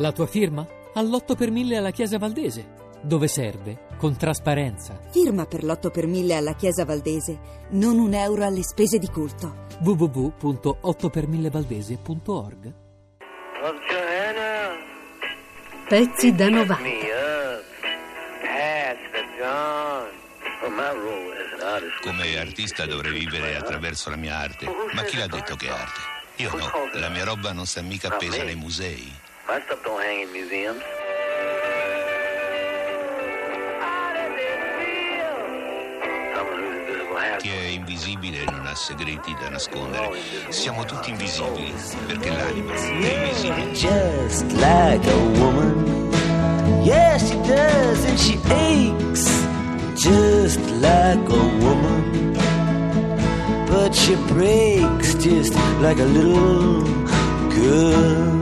La 0.00 0.12
tua 0.12 0.26
firma? 0.26 0.66
All'8 0.94 1.36
per 1.36 1.50
1000 1.50 1.76
alla 1.76 1.90
Chiesa 1.90 2.16
Valdese. 2.16 2.78
Dove 3.02 3.28
serve? 3.28 3.88
Con 3.98 4.16
trasparenza. 4.16 4.98
Firma 5.10 5.44
per 5.44 5.62
l'8 5.62 5.90
per 5.90 6.06
1000 6.06 6.34
alla 6.34 6.54
Chiesa 6.54 6.86
Valdese, 6.86 7.38
non 7.72 7.98
un 7.98 8.14
euro 8.14 8.46
alle 8.46 8.62
spese 8.62 8.96
di 8.96 9.08
culto. 9.08 9.66
www.8per1000valdese.org 9.80 12.72
Pezzi 15.86 16.34
da 16.34 16.48
90. 16.48 16.78
Come 22.02 22.38
artista 22.38 22.86
dovrei 22.86 23.12
vivere 23.12 23.54
attraverso 23.54 24.08
la 24.08 24.16
mia 24.16 24.38
arte. 24.38 24.64
Ma 24.94 25.02
chi 25.02 25.18
l'ha 25.18 25.26
detto 25.26 25.56
che 25.56 25.66
è 25.66 25.70
arte? 25.70 26.00
Io 26.36 26.56
no, 26.56 26.70
la 26.94 27.10
mia 27.10 27.24
roba 27.24 27.52
non 27.52 27.66
sta 27.66 27.82
mica 27.82 28.08
appesa 28.08 28.42
nei 28.44 28.56
musei. 28.56 29.19
My 29.50 29.60
stuff 29.62 29.82
don't 29.82 30.00
hang 30.00 30.20
in 30.20 30.32
museums. 30.32 30.80
Chi 37.38 37.48
è 37.48 37.66
invisibile 37.70 38.44
non 38.44 38.64
ha 38.64 38.76
segreti 38.76 39.34
da 39.42 39.48
nascondere. 39.48 40.12
Siamo 40.50 40.84
tutti 40.84 41.10
invisibili 41.10 41.74
perché 42.06 42.30
l'anima 42.30 42.74
è 42.74 42.78
invisibile. 42.78 43.72
just 43.72 44.52
like 44.52 45.04
a 45.04 45.16
woman. 45.40 46.12
Yes, 46.84 47.28
she 47.28 47.36
does, 47.42 48.04
and 48.04 48.20
she 48.20 48.38
aches 48.52 49.26
just 49.96 50.60
like 50.78 51.28
a 51.28 51.44
woman. 51.58 52.36
But 53.66 53.96
she 53.96 54.14
breaks 54.28 55.14
just 55.14 55.56
like 55.80 55.98
a 55.98 56.04
little 56.04 56.84
girl. 57.48 58.39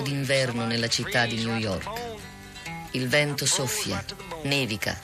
Tempo 0.00 0.16
d'inverno 0.16 0.64
nella 0.64 0.88
città 0.88 1.26
di 1.26 1.44
New 1.44 1.56
York. 1.56 1.86
Il 2.92 3.06
vento 3.06 3.44
soffia, 3.44 4.02
nevica. 4.44 4.98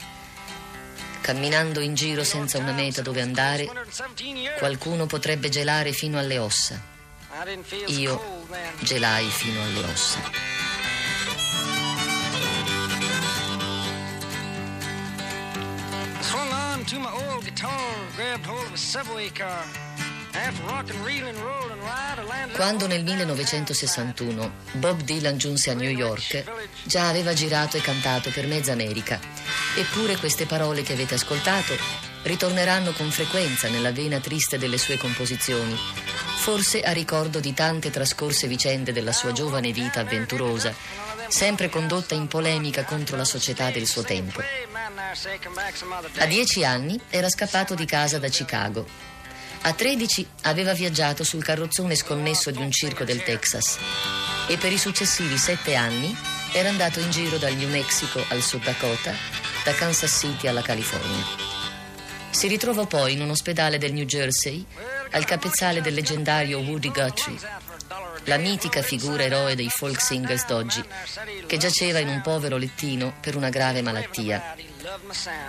Camminando 1.20 1.80
in 1.80 1.94
giro 1.94 2.24
senza 2.24 2.56
una 2.56 2.72
meta 2.72 3.02
dove 3.02 3.20
andare, 3.20 3.68
qualcuno 4.58 5.04
potrebbe 5.04 5.50
gelare 5.50 5.92
fino 5.92 6.18
alle 6.18 6.38
ossa. 6.38 6.80
Io 7.88 8.46
gelai 8.80 9.28
fino 9.28 9.62
alle 9.62 9.84
ossa. 9.84 10.54
To 16.86 17.00
my 17.00 17.10
old 17.10 17.42
guitar, 17.42 17.96
grabbed 18.14 18.46
hold 18.46 18.64
of 18.66 18.72
a 18.72 18.76
subway 18.76 19.28
car. 19.28 19.64
Quando 22.54 22.86
nel 22.86 23.04
1961 23.04 24.52
Bob 24.72 25.02
Dylan 25.02 25.36
giunse 25.36 25.70
a 25.70 25.74
New 25.74 25.90
York, 25.90 26.44
già 26.84 27.08
aveva 27.08 27.32
girato 27.32 27.76
e 27.76 27.80
cantato 27.80 28.30
per 28.30 28.46
mezza 28.46 28.72
America. 28.72 29.18
Eppure 29.76 30.16
queste 30.16 30.46
parole 30.46 30.82
che 30.82 30.94
avete 30.94 31.14
ascoltato 31.14 31.74
ritorneranno 32.22 32.92
con 32.92 33.10
frequenza 33.10 33.68
nella 33.68 33.92
vena 33.92 34.18
triste 34.18 34.58
delle 34.58 34.78
sue 34.78 34.96
composizioni, 34.96 35.76
forse 36.38 36.80
a 36.82 36.92
ricordo 36.92 37.40
di 37.40 37.54
tante 37.54 37.90
trascorse 37.90 38.46
vicende 38.46 38.92
della 38.92 39.12
sua 39.12 39.32
giovane 39.32 39.72
vita 39.72 40.00
avventurosa, 40.00 40.74
sempre 41.28 41.68
condotta 41.68 42.14
in 42.14 42.26
polemica 42.26 42.84
contro 42.84 43.16
la 43.16 43.24
società 43.24 43.70
del 43.70 43.86
suo 43.86 44.02
tempo. 44.02 44.40
A 46.18 46.26
dieci 46.26 46.64
anni 46.64 47.00
era 47.10 47.28
scappato 47.28 47.74
di 47.74 47.84
casa 47.84 48.18
da 48.18 48.28
Chicago. 48.28 49.14
A 49.66 49.72
13 49.72 50.24
aveva 50.42 50.74
viaggiato 50.74 51.24
sul 51.24 51.42
carrozzone 51.42 51.96
sconnesso 51.96 52.52
di 52.52 52.58
un 52.58 52.70
circo 52.70 53.02
del 53.02 53.24
Texas 53.24 53.78
e 54.46 54.56
per 54.58 54.70
i 54.70 54.78
successivi 54.78 55.36
sette 55.36 55.74
anni 55.74 56.16
era 56.52 56.68
andato 56.68 57.00
in 57.00 57.10
giro 57.10 57.36
dal 57.36 57.52
New 57.56 57.68
Mexico 57.68 58.24
al 58.28 58.42
Sud 58.42 58.62
Dakota, 58.62 59.12
da 59.64 59.74
Kansas 59.74 60.20
City 60.20 60.46
alla 60.46 60.62
California. 60.62 61.24
Si 62.30 62.46
ritrovò 62.46 62.86
poi 62.86 63.14
in 63.14 63.22
un 63.22 63.30
ospedale 63.30 63.76
del 63.76 63.92
New 63.92 64.04
Jersey 64.04 64.64
al 65.10 65.24
capezzale 65.24 65.80
del 65.80 65.94
leggendario 65.94 66.60
Woody 66.60 66.92
Guthrie, 66.92 67.36
la 68.26 68.36
mitica 68.36 68.82
figura 68.82 69.24
eroe 69.24 69.54
dei 69.54 69.68
folk 69.68 70.00
singers 70.00 70.46
d'oggi, 70.46 70.82
che 71.46 71.56
giaceva 71.56 71.98
in 71.98 72.08
un 72.08 72.20
povero 72.20 72.56
lettino 72.56 73.14
per 73.20 73.36
una 73.36 73.48
grave 73.48 73.82
malattia. 73.82 74.54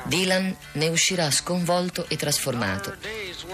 Dylan 0.06 0.56
ne 0.74 0.88
uscirà 0.88 1.30
sconvolto 1.32 2.06
e 2.08 2.16
trasformato 2.16 2.96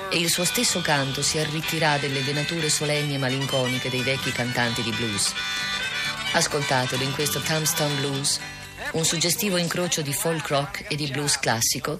e 0.09 0.17
il 0.17 0.29
suo 0.29 0.45
stesso 0.45 0.81
canto 0.81 1.21
si 1.21 1.37
arricchirà 1.37 1.97
delle 1.97 2.21
venature 2.21 2.69
solenni 2.69 3.15
e 3.15 3.17
malinconiche 3.17 3.89
dei 3.89 4.01
vecchi 4.01 4.31
cantanti 4.31 4.81
di 4.81 4.91
blues. 4.91 5.33
Ascoltatelo 6.33 7.03
in 7.03 7.13
questo 7.13 7.39
Tombstone 7.39 7.95
Blues, 7.95 8.39
un 8.93 9.05
suggestivo 9.05 9.57
incrocio 9.57 10.01
di 10.01 10.13
folk 10.13 10.47
rock 10.47 10.85
e 10.89 10.95
di 10.95 11.07
blues 11.07 11.39
classico, 11.39 11.99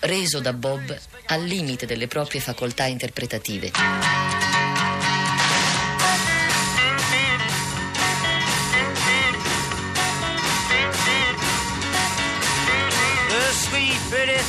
reso 0.00 0.40
da 0.40 0.52
Bob 0.52 0.98
al 1.26 1.42
limite 1.42 1.86
delle 1.86 2.08
proprie 2.08 2.40
facoltà 2.40 2.84
interpretative. 2.84 4.87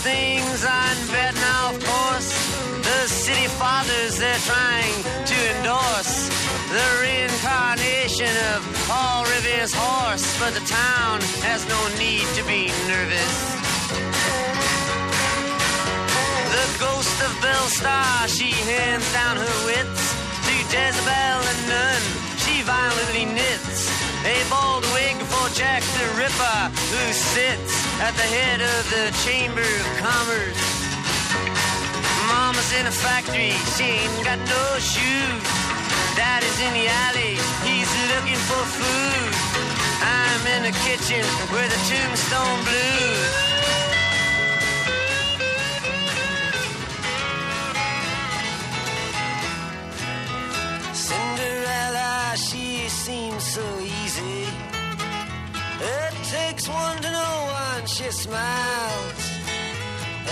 Things 0.03 0.63
on 0.63 0.95
betting 1.11 1.43
off 1.59 1.75
course. 1.83 2.31
The 2.87 3.07
city 3.07 3.47
fathers 3.59 4.17
they're 4.17 4.43
trying 4.47 4.95
to 5.27 5.37
endorse. 5.55 6.31
The 6.71 6.87
reincarnation 7.03 8.31
of 8.55 8.59
Paul 8.87 9.25
Revere's 9.25 9.73
horse. 9.75 10.23
But 10.39 10.53
the 10.55 10.63
town 10.63 11.19
has 11.43 11.67
no 11.67 11.79
need 11.99 12.23
to 12.39 12.43
be 12.47 12.71
nervous. 12.87 13.35
The 16.55 16.67
ghost 16.79 17.17
of 17.27 17.31
Belle 17.43 17.67
Star, 17.67 18.27
she 18.27 18.51
hands 18.71 19.07
down 19.11 19.35
her 19.35 19.57
wits 19.67 20.03
to 20.47 20.53
Jezebel 20.71 21.39
and 21.51 21.61
Nun. 21.67 22.03
She 22.39 22.63
violently 22.63 23.25
knits 23.25 23.91
a 24.23 24.37
bald 24.49 24.83
wig 24.95 25.17
for 25.27 25.47
Jack 25.55 25.83
the 25.83 26.07
Ripper, 26.15 26.59
who 26.91 27.03
sits 27.11 27.78
at 28.01 28.15
the 28.15 28.23
head 28.23 28.61
of 28.61 28.81
the 28.95 29.05
Chamber 29.27 29.59
of 29.61 29.87
Commerce. 29.99 30.63
Mama's 32.31 32.71
in 32.79 32.87
a 32.87 32.91
factory, 32.91 33.51
she 33.75 33.83
ain't 33.83 34.23
got 34.23 34.39
no 34.39 34.63
shoes. 34.79 35.43
Daddy's 36.15 36.59
in 36.63 36.73
the 36.79 36.87
alley, 36.87 37.35
he's 37.67 37.91
looking 38.11 38.39
for 38.47 38.63
food. 38.79 39.31
I'm 39.99 40.43
in 40.55 40.61
the 40.63 40.75
kitchen 40.87 41.25
with 41.51 41.69
the 41.73 41.79
tombstone 41.91 42.59
blues. 42.67 43.49
Cinderella, 50.93 52.35
she 52.37 52.87
seems 52.87 53.43
so 53.43 53.65
easy. 53.79 54.47
It 55.81 56.13
takes 56.31 56.67
one 56.69 56.97
to 57.01 57.11
know. 57.11 57.38
She 57.91 58.11
smiles 58.11 59.19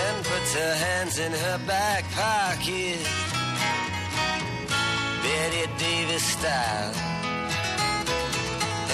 and 0.06 0.24
puts 0.24 0.54
her 0.54 0.76
hands 0.76 1.18
in 1.18 1.32
her 1.32 1.60
back 1.66 2.04
pocket. 2.14 3.00
Betty 5.24 5.66
Davis 5.78 6.24
style. 6.24 6.94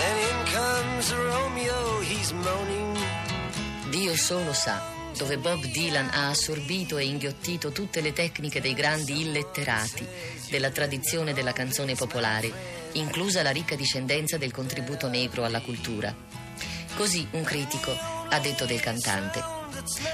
And 0.06 0.18
in 0.30 0.38
comes 0.52 1.14
Romeo, 1.14 2.00
he's 2.02 2.32
moaning. 2.32 2.98
Dio 3.90 4.16
solo 4.16 4.54
sa 4.54 4.82
dove 5.18 5.38
Bob 5.38 5.64
Dylan 5.66 6.10
ha 6.12 6.30
assorbito 6.30 6.98
e 6.98 7.04
inghiottito 7.04 7.72
tutte 7.72 8.02
le 8.02 8.14
tecniche 8.14 8.62
dei 8.62 8.74
grandi 8.74 9.22
illetterati 9.22 10.08
della 10.50 10.72
tradizione 10.72 11.34
della 11.34 11.54
canzone 11.54 11.96
popolare, 11.96 12.52
inclusa 12.94 13.44
la 13.44 13.52
ricca 13.52 13.76
discendenza 13.76 14.38
del 14.38 14.52
contributo 14.52 15.08
negro 15.10 15.44
alla 15.44 15.62
cultura. 15.62 16.16
Così 16.96 17.28
un 17.32 17.44
critico 17.44 18.13
ha 18.34 18.40
detto 18.40 18.66
del 18.66 18.80
cantante. 18.80 19.44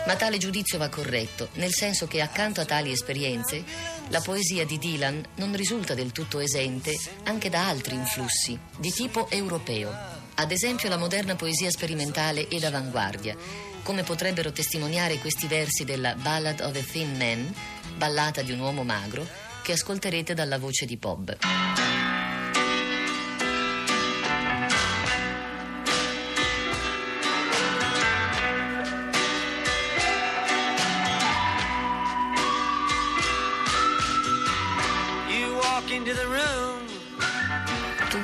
Ma 0.06 0.16
tale 0.16 0.38
giudizio 0.38 0.78
va 0.78 0.90
corretto, 0.90 1.50
nel 1.54 1.74
senso 1.74 2.06
che 2.06 2.22
accanto 2.22 2.60
a 2.60 2.66
tali 2.66 2.92
esperienze, 2.92 3.64
la 4.10 4.20
poesia 4.20 4.66
di 4.66 4.78
Dylan 4.78 5.24
non 5.36 5.56
risulta 5.56 5.94
del 5.94 6.12
tutto 6.12 6.40
esente 6.40 6.98
anche 7.24 7.50
da 7.50 7.68
altri 7.68 7.96
influssi, 7.96 8.60
di 8.78 8.92
tipo 8.92 9.30
europeo. 9.30 9.96
Ad 10.36 10.52
esempio 10.52 10.90
la 10.90 10.98
moderna 10.98 11.36
poesia 11.36 11.70
sperimentale 11.70 12.48
e 12.50 12.60
d'avanguardia, 12.60 13.36
come 13.84 14.04
potrebbero 14.04 14.52
testimoniare 14.52 15.18
questi 15.18 15.48
versi 15.48 15.86
della 15.86 16.16
Ballad 16.16 16.60
of 16.60 16.76
a 16.76 16.92
Thin 16.92 17.16
Man, 17.18 17.54
ballata 17.96 18.42
di 18.42 18.52
un 18.52 18.60
uomo 18.60 18.84
magro, 18.84 19.26
che 19.62 19.72
ascolterete 19.74 20.34
dalla 20.34 20.58
voce 20.58 20.86
di 20.86 20.98
Bob. 20.98 21.79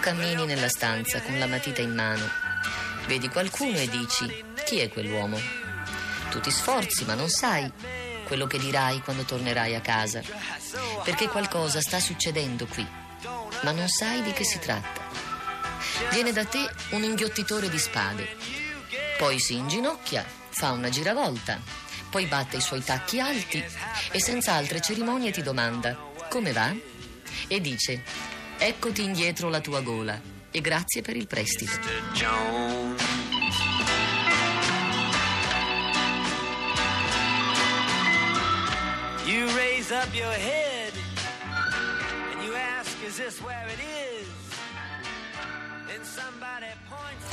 Cammini 0.06 0.46
nella 0.46 0.70
stanza 0.70 1.20
con 1.24 1.40
la 1.40 1.48
matita 1.48 1.82
in 1.82 1.96
mano. 1.96 2.30
Vedi 3.08 3.28
qualcuno 3.28 3.80
e 3.80 3.90
dici: 3.90 4.46
Chi 4.64 4.78
è 4.78 4.88
quell'uomo? 4.88 5.40
Tu 6.30 6.40
ti 6.42 6.52
sforzi, 6.52 7.06
ma 7.06 7.16
non 7.16 7.28
sai 7.28 7.72
quello 8.28 8.46
che 8.46 8.60
dirai 8.60 9.02
quando 9.02 9.24
tornerai 9.24 9.74
a 9.74 9.82
casa. 9.82 10.22
Perché 11.04 11.28
qualcosa 11.28 11.82
sta 11.82 12.00
succedendo 12.00 12.68
qui, 12.68 12.86
ma 13.64 13.72
non 13.72 13.88
sai 13.88 14.22
di 14.22 14.32
che 14.32 14.44
si 14.44 14.60
tratta. 14.60 15.02
Viene 16.12 16.32
da 16.32 16.46
te 16.46 16.70
un 16.92 17.02
inghiottitore 17.02 17.68
di 17.68 17.80
spade. 17.80 18.28
Poi 19.18 19.40
si 19.40 19.56
inginocchia, 19.56 20.24
fa 20.50 20.70
una 20.70 20.90
giravolta, 20.90 21.60
poi 22.12 22.28
batte 22.28 22.58
i 22.58 22.62
suoi 22.62 22.84
tacchi 22.84 23.20
alti 23.20 23.64
e 24.12 24.22
senza 24.22 24.54
altre 24.54 24.82
cerimonie 24.82 25.32
ti 25.32 25.42
domanda: 25.42 25.98
Come 26.30 26.52
va? 26.52 26.72
E 27.48 27.60
dice: 27.60 28.04
Eccoti 28.58 29.04
indietro 29.04 29.50
la 29.50 29.60
tua 29.60 29.82
gola 29.82 30.20
e 30.50 30.62
grazie 30.62 31.02
per 31.02 31.16
il 31.16 31.28
prestito. 31.28 31.72
You 39.26 39.48
raise 39.56 39.92
up 39.92 40.14
your 40.14 40.32
head 40.32 40.94
and 42.32 42.44
you 42.44 42.54
ask, 42.56 42.92
Is 43.06 43.18
this 43.18 43.42
where 43.42 43.68
it 43.68 43.80
is? 43.80 44.28
Then 45.88 46.04
somebody 46.04 46.72
points. 46.90 47.26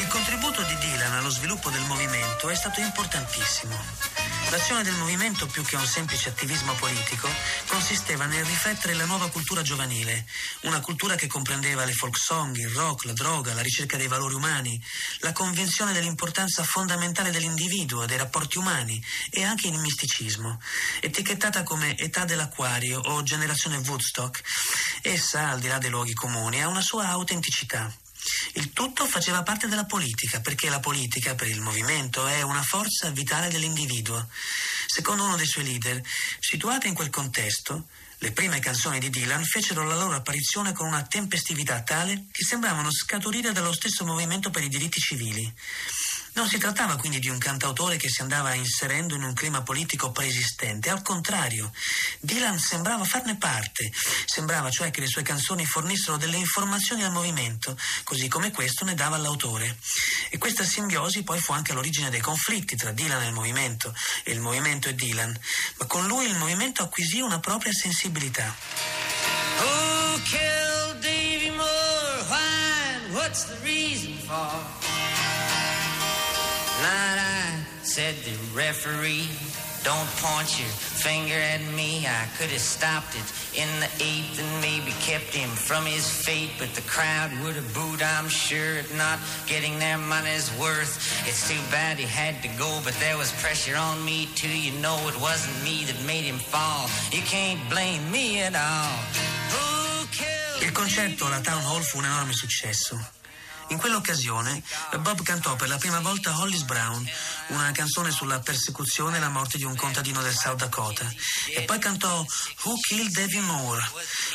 Il 0.00 0.08
contributo 0.08 0.62
di 0.62 0.76
Dylan 0.76 1.12
allo 1.12 1.30
sviluppo 1.30 1.70
del 1.70 1.84
movimento 1.86 2.48
è 2.48 2.54
stato 2.54 2.80
importantissimo. 2.80 4.17
L'azione 4.50 4.82
del 4.82 4.94
movimento, 4.94 5.46
più 5.46 5.62
che 5.62 5.76
un 5.76 5.86
semplice 5.86 6.30
attivismo 6.30 6.72
politico, 6.74 7.28
consisteva 7.66 8.24
nel 8.24 8.46
riflettere 8.46 8.94
la 8.94 9.04
nuova 9.04 9.28
cultura 9.28 9.60
giovanile, 9.60 10.24
una 10.62 10.80
cultura 10.80 11.16
che 11.16 11.26
comprendeva 11.26 11.84
le 11.84 11.92
folk 11.92 12.16
song, 12.16 12.56
il 12.56 12.70
rock, 12.70 13.04
la 13.04 13.12
droga, 13.12 13.52
la 13.52 13.60
ricerca 13.60 13.98
dei 13.98 14.08
valori 14.08 14.34
umani, 14.34 14.82
la 15.18 15.32
convinzione 15.32 15.92
dell'importanza 15.92 16.64
fondamentale 16.64 17.30
dell'individuo, 17.30 18.06
dei 18.06 18.16
rapporti 18.16 18.56
umani 18.56 19.02
e 19.28 19.44
anche 19.44 19.68
il 19.68 19.78
misticismo. 19.78 20.58
Etichettata 21.00 21.62
come 21.62 21.94
età 21.98 22.24
dell'acquario 22.24 23.00
o 23.00 23.22
generazione 23.22 23.76
Woodstock, 23.76 24.40
essa, 25.02 25.50
al 25.50 25.60
di 25.60 25.68
là 25.68 25.76
dei 25.76 25.90
luoghi 25.90 26.14
comuni, 26.14 26.62
ha 26.62 26.68
una 26.68 26.80
sua 26.80 27.08
autenticità. 27.08 27.94
Il 28.54 28.72
tutto 28.72 29.06
faceva 29.06 29.42
parte 29.42 29.68
della 29.68 29.84
politica, 29.84 30.40
perché 30.40 30.68
la 30.68 30.80
politica, 30.80 31.34
per 31.34 31.48
il 31.48 31.60
movimento, 31.60 32.26
è 32.26 32.42
una 32.42 32.62
forza 32.62 33.10
vitale 33.10 33.48
dell'individuo. 33.48 34.28
Secondo 34.86 35.24
uno 35.24 35.36
dei 35.36 35.46
suoi 35.46 35.64
leader, 35.64 36.00
situate 36.40 36.88
in 36.88 36.94
quel 36.94 37.10
contesto, 37.10 37.86
le 38.20 38.32
prime 38.32 38.58
canzoni 38.58 38.98
di 38.98 39.10
Dylan 39.10 39.44
fecero 39.44 39.84
la 39.84 39.94
loro 39.94 40.16
apparizione 40.16 40.72
con 40.72 40.88
una 40.88 41.04
tempestività 41.04 41.82
tale 41.82 42.26
che 42.32 42.42
sembravano 42.42 42.90
scaturire 42.90 43.52
dallo 43.52 43.72
stesso 43.72 44.04
movimento 44.04 44.50
per 44.50 44.64
i 44.64 44.68
diritti 44.68 44.98
civili. 44.98 45.54
Non 46.38 46.46
si 46.46 46.58
trattava 46.58 46.94
quindi 46.94 47.18
di 47.18 47.28
un 47.28 47.38
cantautore 47.38 47.96
che 47.96 48.08
si 48.08 48.22
andava 48.22 48.54
inserendo 48.54 49.16
in 49.16 49.24
un 49.24 49.34
clima 49.34 49.62
politico 49.62 50.12
preesistente, 50.12 50.88
al 50.88 51.02
contrario, 51.02 51.72
Dylan 52.20 52.60
sembrava 52.60 53.02
farne 53.02 53.36
parte, 53.36 53.90
sembrava 54.24 54.70
cioè 54.70 54.92
che 54.92 55.00
le 55.00 55.08
sue 55.08 55.22
canzoni 55.22 55.66
fornissero 55.66 56.16
delle 56.16 56.36
informazioni 56.36 57.02
al 57.02 57.10
movimento, 57.10 57.76
così 58.04 58.28
come 58.28 58.52
questo 58.52 58.84
ne 58.84 58.94
dava 58.94 59.16
all'autore. 59.16 59.78
E 60.30 60.38
questa 60.38 60.62
simbiosi 60.62 61.24
poi 61.24 61.40
fu 61.40 61.50
anche 61.54 61.72
l'origine 61.72 62.08
dei 62.08 62.20
conflitti 62.20 62.76
tra 62.76 62.92
Dylan 62.92 63.24
e 63.24 63.26
il 63.26 63.34
movimento, 63.34 63.92
e 64.22 64.30
il 64.30 64.40
movimento 64.40 64.88
e 64.88 64.94
Dylan, 64.94 65.36
ma 65.78 65.86
con 65.86 66.06
lui 66.06 66.26
il 66.26 66.36
movimento 66.36 66.84
acquisì 66.84 67.18
una 67.18 67.40
propria 67.40 67.72
sensibilità. 67.72 68.54
Who 69.58 70.20
killed 70.22 71.00
Davy 71.00 71.50
Moore? 71.50 72.22
Why? 72.28 73.12
What's 73.12 73.44
the 73.46 73.56
reason 73.64 74.16
for? 74.18 74.87
Not 76.82 77.18
I, 77.18 77.58
said 77.82 78.14
the 78.24 78.36
referee. 78.54 79.26
Don't 79.84 80.10
point 80.18 80.58
your 80.58 80.68
finger 80.68 81.34
at 81.34 81.62
me. 81.74 82.06
I 82.06 82.26
could 82.36 82.50
have 82.50 82.60
stopped 82.60 83.14
it 83.14 83.26
in 83.54 83.68
the 83.80 83.90
eighth 84.02 84.38
and 84.38 84.50
maybe 84.60 84.92
kept 85.00 85.32
him 85.32 85.48
from 85.48 85.86
his 85.86 86.04
fate, 86.04 86.50
but 86.58 86.74
the 86.74 86.82
crowd 86.82 87.30
would 87.42 87.54
have 87.54 87.72
booed, 87.74 88.02
I'm 88.02 88.28
sure, 88.28 88.78
at 88.78 88.92
not 88.96 89.18
getting 89.46 89.78
their 89.78 89.98
money's 89.98 90.50
worth. 90.58 90.98
It's 91.26 91.48
too 91.48 91.60
bad 91.70 91.96
he 91.96 92.06
had 92.06 92.42
to 92.42 92.48
go, 92.58 92.80
but 92.84 92.94
there 93.00 93.16
was 93.16 93.30
pressure 93.40 93.76
on 93.76 94.04
me 94.04 94.28
too. 94.34 94.50
You 94.50 94.72
know 94.80 94.98
it 95.08 95.18
wasn't 95.20 95.56
me 95.64 95.84
that 95.84 95.98
made 96.06 96.24
him 96.24 96.38
fall. 96.38 96.88
You 97.10 97.22
can't 97.22 97.60
blame 97.70 98.02
me 98.10 98.42
at 98.42 98.54
all. 98.54 98.98
Who 99.54 100.06
killed 100.10 100.62
Il 100.62 100.72
concerto 100.72 101.26
alla 101.26 101.40
Town 101.40 101.62
Hall 101.62 101.82
fu 101.82 101.98
un 101.98 102.04
enorme 102.04 102.32
successo. 102.32 103.17
In 103.70 103.78
quell'occasione 103.78 104.62
Bob 105.00 105.22
cantò 105.22 105.54
per 105.56 105.68
la 105.68 105.76
prima 105.76 106.00
volta 106.00 106.38
Hollis 106.38 106.62
Brown, 106.62 107.06
una 107.48 107.70
canzone 107.72 108.10
sulla 108.10 108.40
persecuzione 108.40 109.16
e 109.16 109.20
la 109.20 109.28
morte 109.28 109.58
di 109.58 109.64
un 109.64 109.76
contadino 109.76 110.22
del 110.22 110.34
South 110.34 110.58
Dakota, 110.58 111.10
e 111.54 111.62
poi 111.62 111.78
cantò 111.78 112.24
Who 112.64 112.74
Killed 112.80 113.12
Davy 113.12 113.40
Moore, 113.40 113.90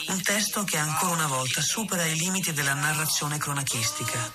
un 0.07 0.21
testo 0.21 0.63
che 0.63 0.77
ancora 0.77 1.13
una 1.13 1.27
volta 1.27 1.61
supera 1.61 2.05
i 2.05 2.15
limiti 2.15 2.53
della 2.53 2.73
narrazione 2.73 3.37
cronachistica. 3.37 4.33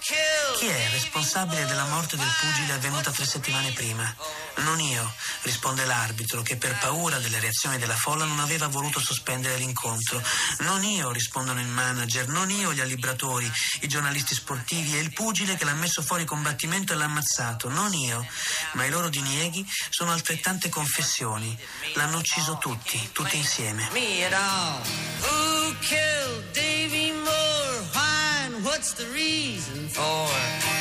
Chi 0.57 0.67
è 0.67 0.89
responsabile 0.91 1.67
della 1.67 1.87
morte 1.87 2.17
del 2.17 2.33
pugile 2.41 2.73
avvenuta 2.75 3.11
tre 3.11 3.27
settimane 3.27 3.73
prima? 3.73 4.15
Non 4.57 4.81
io, 4.81 5.13
risponde 5.43 5.85
l'arbitro, 5.85 6.43
che 6.43 6.57
per 6.57 6.77
paura 6.79 7.19
delle 7.19 7.39
reazioni 7.39 7.79
della 7.79 7.95
folla 7.95 8.25
non 8.25 8.41
aveva 8.41 8.67
voluto 8.67 9.01
sospendere 9.01 9.57
l'incontro. 9.57 10.23
Non 10.61 10.83
io, 10.83 11.11
rispondono 11.11 11.61
il 11.61 11.69
manager, 11.69 12.29
non 12.29 12.51
io 12.51 12.73
gli 12.73 12.81
allibratori, 12.81 13.51
i 13.81 13.89
giornalisti 13.89 14.35
sportivi 14.35 14.97
e 14.97 15.01
il 15.01 15.13
pugile 15.13 15.57
che 15.57 15.65
l'ha 15.65 15.75
messo 15.75 16.03
fuori 16.03 16.25
combattimento 16.25 16.93
e 16.93 16.97
l'ha 16.97 17.05
ammazzato. 17.05 17.69
Non 17.69 17.93
io, 17.93 18.27
ma 18.73 18.85
i 18.85 18.91
loro 18.91 19.09
dinieghi 19.09 19.67
sono 19.91 20.13
altrettante 20.13 20.69
confessioni. 20.69 21.57
L'hanno 21.95 22.19
ucciso 22.19 22.59
tutti, 22.59 23.11
tutti 23.13 23.37
insieme. 23.37 23.89
Who 23.93 25.75
killed 25.81 26.53
Davy 26.53 27.13
Moore? 27.13 27.59
What's 28.63 28.93
the 28.95 29.07
reason 29.13 29.89
for? 29.89 30.78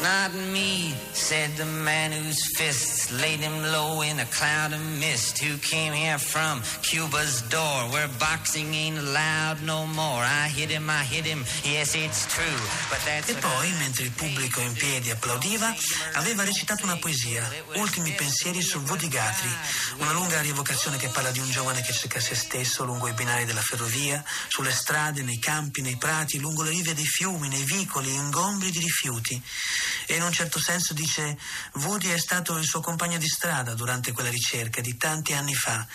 Not 0.00 0.32
me, 0.54 0.94
said 1.12 1.50
the 1.56 1.64
man 1.64 2.12
whose 2.12 2.38
fists 2.56 3.10
laid 3.20 3.40
him 3.40 3.62
low 3.72 4.02
in 4.02 4.20
a 4.20 4.26
cloud 4.26 4.72
of 4.72 4.80
mist. 5.00 5.42
Who 5.42 5.58
came 5.58 5.92
here 5.92 6.18
from 6.18 6.62
Cuba's 6.82 7.42
door, 7.50 7.90
where 7.90 8.06
boxing 8.20 8.72
ain't 8.74 8.98
allowed 8.98 9.60
no 9.64 9.86
more. 9.86 10.22
I 10.22 10.46
hit 10.54 10.70
him, 10.70 10.88
I 10.88 11.02
hit 11.02 11.24
him. 11.24 11.44
Yes, 11.64 11.96
it's 11.96 12.32
true, 12.32 12.60
but 12.88 13.00
that's 13.04 13.28
E 13.30 13.34
poi, 13.34 13.72
mentre 13.78 14.04
il 14.04 14.12
pubblico 14.12 14.60
in 14.60 14.72
piedi 14.74 15.10
applaudiva, 15.10 15.74
aveva 16.14 16.44
recitato 16.44 16.84
una 16.84 16.96
poesia, 16.96 17.50
Ultimi 17.74 18.12
pensieri 18.12 18.62
su 18.62 18.78
Woody 18.78 19.08
Guthrie, 19.08 19.56
una 19.98 20.12
lunga 20.12 20.40
rievocazione 20.40 20.96
che 20.96 21.08
parla 21.08 21.32
di 21.32 21.40
un 21.40 21.50
giovane 21.50 21.82
che 21.82 21.92
cerca 21.92 22.20
se 22.20 22.36
stesso 22.36 22.84
lungo 22.84 23.08
i 23.08 23.14
binari 23.14 23.44
della 23.44 23.62
ferrovia, 23.62 24.22
sulle 24.46 24.72
strade, 24.72 25.22
nei 25.22 25.40
campi, 25.40 25.82
nei 25.82 25.96
prati, 25.96 26.38
lungo 26.38 26.62
le 26.62 26.70
rive 26.70 26.94
dei 26.94 27.04
fiumi, 27.04 27.48
nei 27.48 27.64
vicoli, 27.64 28.14
ingombri 28.14 28.70
di 28.70 28.78
rifiuti. 28.78 29.42
E 30.10 30.16
in 30.16 30.22
un 30.22 30.32
certo 30.32 30.58
senso 30.58 30.94
dice, 30.94 31.36
Woody 31.74 32.08
è 32.08 32.18
stato 32.18 32.56
il 32.56 32.64
suo 32.64 32.80
compagno 32.80 33.18
di 33.18 33.28
strada 33.28 33.74
durante 33.74 34.12
quella 34.12 34.30
ricerca 34.30 34.80
di 34.80 34.96
tanti 34.96 35.34
anni 35.34 35.54
fa. 35.54 35.86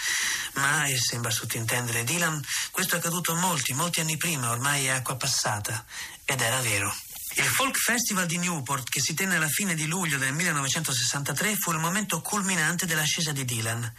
Ma, 0.53 0.85
e 0.85 0.99
sembra 0.99 1.31
sottintendere 1.31 2.03
Dylan, 2.03 2.39
questo 2.69 2.93
è 2.93 2.99
accaduto 2.99 3.33
molti, 3.33 3.73
molti 3.73 4.01
anni 4.01 4.15
prima, 4.15 4.51
ormai 4.51 4.85
è 4.85 4.89
acqua 4.89 5.15
passata. 5.15 5.83
Ed 6.25 6.41
era 6.41 6.59
vero. 6.61 6.95
Il 7.35 7.45
Folk 7.45 7.75
Festival 7.75 8.27
di 8.27 8.37
Newport, 8.37 8.87
che 8.87 9.01
si 9.01 9.15
tenne 9.15 9.37
alla 9.37 9.47
fine 9.47 9.73
di 9.73 9.87
luglio 9.87 10.19
del 10.19 10.33
1963, 10.33 11.55
fu 11.55 11.71
il 11.71 11.79
momento 11.79 12.21
culminante 12.21 12.85
dell'ascesa 12.85 13.31
di 13.31 13.43
Dylan. 13.43 13.91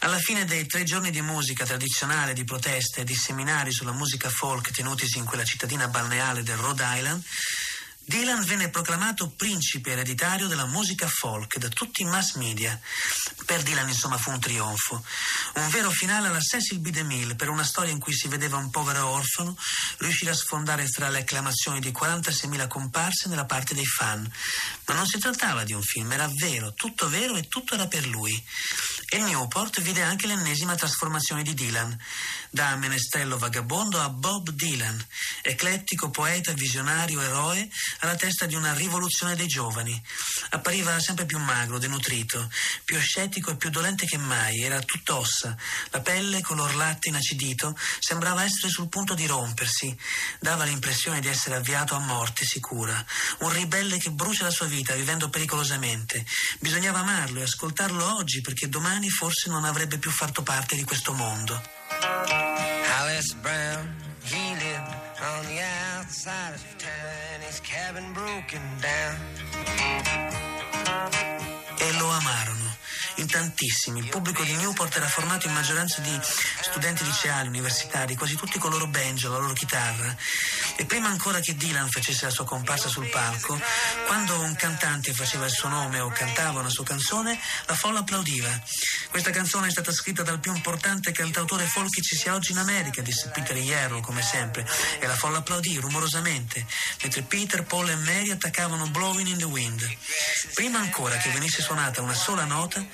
Alla 0.00 0.18
fine 0.18 0.44
dei 0.44 0.66
tre 0.66 0.82
giorni 0.82 1.12
di 1.12 1.22
musica 1.22 1.64
tradizionale, 1.64 2.32
di 2.32 2.42
proteste 2.42 3.02
e 3.02 3.04
di 3.04 3.14
seminari 3.14 3.70
sulla 3.70 3.92
musica 3.92 4.28
folk 4.28 4.72
tenutisi 4.72 5.18
in 5.18 5.24
quella 5.24 5.44
cittadina 5.44 5.86
balneare 5.86 6.42
del 6.42 6.56
Rhode 6.56 6.82
Island, 6.84 7.22
Dylan 8.04 8.44
venne 8.44 8.68
proclamato 8.68 9.30
principe 9.30 9.92
ereditario 9.92 10.48
della 10.48 10.66
musica 10.66 11.08
folk 11.08 11.58
da 11.58 11.68
tutti 11.68 12.02
i 12.02 12.04
mass 12.04 12.34
media. 12.34 12.78
Per 13.46 13.62
Dylan, 13.62 13.88
insomma, 13.88 14.18
fu 14.18 14.30
un 14.30 14.40
trionfo. 14.40 15.04
Un 15.54 15.68
vero 15.70 15.90
finale 15.90 16.26
alla 16.26 16.40
Cecil 16.40 16.80
B. 16.80 16.90
DeMille 16.90 17.36
per 17.36 17.48
una 17.48 17.64
storia 17.64 17.92
in 17.92 18.00
cui 18.00 18.12
si 18.12 18.26
vedeva 18.26 18.56
un 18.56 18.70
povero 18.70 19.06
orfano 19.06 19.56
riuscire 19.98 20.32
a 20.32 20.34
sfondare 20.34 20.86
fra 20.88 21.08
le 21.08 21.20
acclamazioni 21.20 21.78
di 21.78 21.90
46.000 21.90 22.66
comparse 22.66 23.28
nella 23.28 23.46
parte 23.46 23.74
dei 23.74 23.86
fan. 23.86 24.30
Ma 24.86 24.94
non 24.94 25.06
si 25.06 25.18
trattava 25.18 25.62
di 25.62 25.72
un 25.72 25.82
film, 25.82 26.10
era 26.10 26.28
vero, 26.40 26.74
tutto 26.74 27.08
vero 27.08 27.36
e 27.36 27.46
tutto 27.46 27.74
era 27.74 27.86
per 27.86 28.06
lui. 28.06 28.44
E 29.08 29.18
Newport 29.18 29.80
vide 29.80 30.02
anche 30.02 30.26
l'ennesima 30.26 30.74
trasformazione 30.74 31.42
di 31.42 31.54
Dylan, 31.54 31.96
da 32.52 32.76
menestello 32.76 33.38
vagabondo 33.38 33.98
a 33.98 34.10
Bob 34.10 34.50
Dylan, 34.50 35.02
eclettico 35.40 36.10
poeta, 36.10 36.52
visionario, 36.52 37.22
eroe, 37.22 37.66
alla 38.00 38.14
testa 38.14 38.44
di 38.44 38.54
una 38.54 38.74
rivoluzione 38.74 39.34
dei 39.34 39.46
giovani. 39.46 40.00
Appariva 40.50 41.00
sempre 41.00 41.24
più 41.24 41.38
magro, 41.38 41.78
denutrito, 41.78 42.50
più 42.84 42.98
ascetico 42.98 43.50
e 43.50 43.56
più 43.56 43.70
dolente 43.70 44.04
che 44.04 44.18
mai, 44.18 44.60
era 44.60 44.80
tutto 44.80 45.16
ossa, 45.16 45.56
la 45.90 46.00
pelle 46.02 46.42
color 46.42 46.74
latte 46.76 47.08
inacidito 47.08 47.74
sembrava 47.98 48.44
essere 48.44 48.68
sul 48.68 48.90
punto 48.90 49.14
di 49.14 49.24
rompersi, 49.24 49.96
dava 50.38 50.64
l'impressione 50.64 51.20
di 51.20 51.28
essere 51.28 51.54
avviato 51.54 51.94
a 51.94 52.00
morte 52.00 52.44
sicura, 52.44 53.02
un 53.38 53.50
ribelle 53.50 53.96
che 53.96 54.10
brucia 54.10 54.44
la 54.44 54.50
sua 54.50 54.66
vita 54.66 54.94
vivendo 54.94 55.30
pericolosamente. 55.30 56.26
Bisognava 56.60 56.98
amarlo 56.98 57.40
e 57.40 57.44
ascoltarlo 57.44 58.16
oggi 58.16 58.42
perché 58.42 58.68
domani 58.68 59.08
forse 59.08 59.48
non 59.48 59.64
avrebbe 59.64 59.96
più 59.96 60.10
fatto 60.10 60.42
parte 60.42 60.76
di 60.76 60.84
questo 60.84 61.14
mondo. 61.14 62.41
Alice 63.00 63.34
Brown, 63.40 63.88
he 64.22 64.54
lived 64.54 64.94
on 65.20 65.46
the 65.46 65.60
outside 65.96 66.54
of 66.54 66.62
town, 66.78 67.40
his 67.46 67.60
cabin 67.60 68.12
broken 68.12 68.60
down. 68.80 69.16
E 71.78 71.92
lo 71.98 72.08
amarono. 72.10 72.76
In 73.16 73.26
tantissimi. 73.26 74.00
Il 74.00 74.08
pubblico 74.08 74.42
di 74.42 74.54
Newport 74.54 74.94
era 74.96 75.06
formato 75.06 75.46
in 75.46 75.52
maggioranza 75.54 76.00
di 76.00 76.18
studenti 76.22 77.04
liceali, 77.04 77.48
universitari, 77.48 78.14
quasi 78.14 78.36
tutti 78.36 78.58
con 78.58 78.70
loro 78.70 78.86
banjo, 78.86 79.30
la 79.30 79.38
loro 79.38 79.52
chitarra. 79.52 80.14
E 80.82 80.84
prima 80.84 81.06
ancora 81.06 81.38
che 81.38 81.54
Dylan 81.54 81.88
facesse 81.88 82.24
la 82.24 82.32
sua 82.32 82.44
comparsa 82.44 82.88
sul 82.88 83.08
palco, 83.08 83.56
quando 84.08 84.40
un 84.40 84.52
cantante 84.56 85.12
faceva 85.12 85.44
il 85.44 85.52
suo 85.52 85.68
nome 85.68 86.00
o 86.00 86.08
cantava 86.08 86.58
una 86.58 86.68
sua 86.68 86.82
canzone, 86.82 87.38
la 87.66 87.76
folla 87.76 88.00
applaudiva. 88.00 88.50
Questa 89.08 89.30
canzone 89.30 89.68
è 89.68 89.70
stata 89.70 89.92
scritta 89.92 90.24
dal 90.24 90.40
più 90.40 90.52
importante 90.52 91.12
cantautore 91.12 91.66
folk 91.66 91.88
che 91.88 92.02
ci 92.02 92.16
sia 92.16 92.34
oggi 92.34 92.50
in 92.50 92.58
America, 92.58 93.00
disse 93.00 93.28
Peter 93.28 93.56
Yarrow, 93.56 94.00
come 94.00 94.22
sempre, 94.22 94.68
e 94.98 95.06
la 95.06 95.14
folla 95.14 95.38
applaudì 95.38 95.78
rumorosamente, 95.78 96.66
mentre 97.00 97.22
Peter, 97.22 97.62
Paul 97.62 97.88
e 97.88 97.94
Mary 97.94 98.32
attaccavano 98.32 98.88
Blowing 98.88 99.28
in 99.28 99.38
the 99.38 99.44
Wind. 99.44 99.88
Prima 100.54 100.80
ancora 100.80 101.16
che 101.16 101.30
venisse 101.30 101.62
suonata 101.62 102.02
una 102.02 102.14
sola 102.14 102.42
nota, 102.44 102.84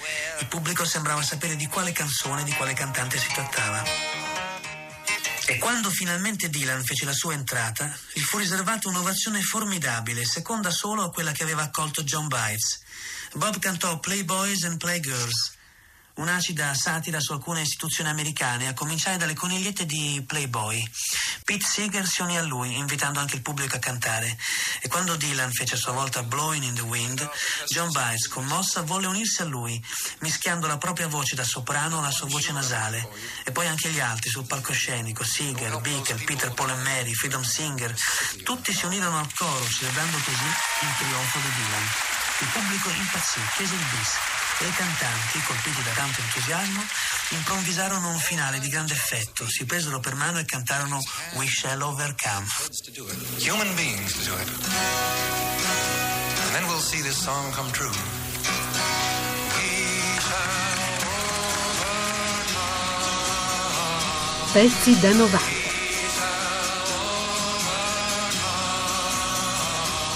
il 0.40 0.47
pubblico 0.47 0.85
sembrava 0.85 1.23
sapere 1.23 1.57
di 1.57 1.66
quale 1.68 1.92
canzone, 1.92 2.45
di 2.45 2.52
quale 2.52 2.75
cantante 2.75 3.18
si 3.18 3.28
trattava. 3.33 4.27
E 5.50 5.57
quando 5.57 5.88
finalmente 5.88 6.50
Dylan 6.50 6.85
fece 6.85 7.07
la 7.07 7.14
sua 7.14 7.33
entrata, 7.33 7.90
gli 8.12 8.21
fu 8.21 8.37
riservata 8.37 8.90
un'ovazione 8.90 9.40
formidabile, 9.40 10.26
seconda 10.26 10.71
solo 10.71 11.02
a 11.02 11.11
quella 11.11 11.33
che 11.33 11.43
aveva 11.43 11.62
accolto 11.62 12.02
John 12.02 12.28
Bites. 12.28 12.81
Bob 13.33 13.59
cantò 13.59 13.99
Playboys 13.99 14.64
and 14.64 14.76
Playgirls, 14.76 15.52
un'acida 16.18 16.75
satira 16.75 17.20
su 17.20 17.32
alcune 17.32 17.62
istituzioni 17.62 18.10
americane, 18.10 18.68
a 18.68 18.75
cominciare 18.75 19.16
dalle 19.16 19.34
conigliette 19.34 19.87
di 19.87 20.22
Playboy. 20.26 20.88
Pete 21.44 21.64
Seeger 21.64 22.06
si 22.06 22.22
unì 22.22 22.37
a 22.37 22.42
lui, 22.42 22.76
invitando 22.76 23.20
anche 23.20 23.37
il 23.37 23.42
pubblico 23.42 23.76
a 23.76 23.78
cantare. 23.78 24.37
E 24.80 24.88
quando 24.88 25.16
Dylan 25.16 25.52
fece 25.52 25.75
a 25.75 25.78
sua 25.78 25.92
volta 25.92 26.22
Blowing 26.22 26.64
in 26.64 26.75
the 26.75 26.82
Wind, 26.82 27.28
John 27.66 27.90
Bites, 27.90 28.28
commossa, 28.28 28.82
volle 28.82 29.06
unirsi 29.06 29.42
a 29.42 29.44
lui, 29.44 29.82
mischiando 30.20 30.66
la 30.66 30.78
propria 30.78 31.06
voce 31.06 31.34
da 31.34 31.44
soprano 31.44 31.98
alla 31.98 32.10
sua 32.10 32.26
voce 32.26 32.52
nasale. 32.52 33.08
E 33.44 33.52
poi 33.52 33.66
anche 33.66 33.88
gli 33.90 34.00
altri 34.00 34.28
sul 34.28 34.46
palcoscenico, 34.46 35.25
Seeger, 35.25 35.80
Bickel, 35.80 36.22
Peter 36.25 36.52
Paul 36.52 36.70
e 36.70 36.76
Mary, 36.76 37.14
Freedom 37.14 37.42
Singer, 37.42 37.94
tutti 38.42 38.75
si 38.75 38.84
unirono 38.84 39.18
al 39.18 39.32
coro, 39.34 39.66
celebrando 39.68 40.16
così 40.18 40.30
il 40.30 40.94
trionfo 40.98 41.38
di 41.38 41.48
Dylan. 41.54 41.88
Il 42.40 42.48
pubblico 42.48 42.90
impazzì, 42.90 43.40
chiese 43.56 43.75
il 43.75 43.80
bis 43.80 44.48
e 44.60 44.66
i 44.66 44.72
cantanti, 44.72 45.40
colpiti 45.42 45.80
da 45.82 45.92
tanto 45.92 46.20
entusiasmo, 46.20 46.84
improvvisarono 47.30 48.10
un 48.10 48.18
finale 48.18 48.58
di 48.58 48.68
grande 48.68 48.92
effetto, 48.92 49.48
si 49.48 49.64
presero 49.64 50.00
per 50.00 50.16
mano 50.16 50.38
e 50.38 50.44
cantarono 50.44 51.00
We 51.34 51.46
Shall 51.46 51.80
Overcome. 51.80 52.44
Human 53.38 53.72
beings 53.76 54.14
to 54.14 54.24
do 54.24 54.36
it. 54.36 54.48
And 56.42 56.54
then 56.54 56.66
we'll 56.66 56.80
see 56.80 57.00
this 57.02 57.16
song 57.16 57.52
come 57.52 57.70
true. 57.70 57.94
Pezzi 64.52 64.98
da 64.98 65.12
90. 65.12 65.38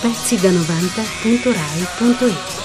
Pezzi 0.01 0.37
da 0.41 0.51
90.rai.it 0.51 2.62